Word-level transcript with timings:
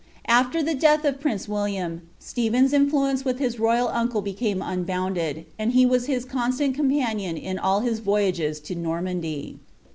"'After 0.25 0.63
the 0.63 0.73
death 0.73 1.05
of 1.05 1.19
prince 1.19 1.47
William, 1.47 2.01
Stephen's 2.17 2.73
influence 2.73 3.23
with 3.23 3.37
his 3.37 3.57
rwil 3.57 3.93
uncle 3.93 4.23
became 4.23 4.59
unbounded, 4.59 5.45
and 5.59 5.73
he 5.73 5.85
was 5.85 6.07
his 6.07 6.25
constant 6.25 6.73
companion 6.73 7.37
in 7.37 7.59
all 7.59 7.81
hii 7.83 8.01
voyages 8.01 8.59
to 8.63 8.73
Normandy. 8.73 9.59